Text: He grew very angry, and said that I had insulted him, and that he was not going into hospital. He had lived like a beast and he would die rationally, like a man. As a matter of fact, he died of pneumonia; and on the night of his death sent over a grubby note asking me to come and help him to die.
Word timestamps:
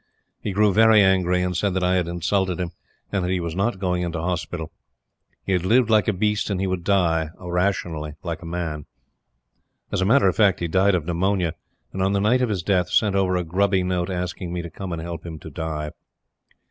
He 0.41 0.51
grew 0.51 0.73
very 0.73 0.99
angry, 1.03 1.43
and 1.43 1.55
said 1.55 1.75
that 1.75 1.83
I 1.83 1.93
had 1.93 2.07
insulted 2.07 2.59
him, 2.59 2.71
and 3.11 3.23
that 3.23 3.29
he 3.29 3.39
was 3.39 3.55
not 3.55 3.77
going 3.77 4.01
into 4.01 4.19
hospital. 4.19 4.71
He 5.45 5.51
had 5.51 5.63
lived 5.63 5.91
like 5.91 6.07
a 6.07 6.11
beast 6.13 6.49
and 6.49 6.59
he 6.59 6.65
would 6.65 6.83
die 6.83 7.29
rationally, 7.37 8.15
like 8.23 8.41
a 8.41 8.47
man. 8.47 8.87
As 9.91 10.01
a 10.01 10.05
matter 10.05 10.27
of 10.27 10.35
fact, 10.35 10.59
he 10.59 10.67
died 10.67 10.95
of 10.95 11.05
pneumonia; 11.05 11.53
and 11.93 12.01
on 12.01 12.13
the 12.13 12.19
night 12.19 12.41
of 12.41 12.49
his 12.49 12.63
death 12.63 12.89
sent 12.89 13.15
over 13.15 13.35
a 13.35 13.43
grubby 13.43 13.83
note 13.83 14.09
asking 14.09 14.51
me 14.51 14.63
to 14.63 14.71
come 14.71 14.91
and 14.91 15.03
help 15.03 15.23
him 15.23 15.37
to 15.37 15.51
die. 15.51 15.91